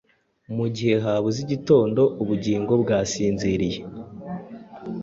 [0.55, 3.79] Mugihe habuze igitondo, Ubugingo bwasinziriye,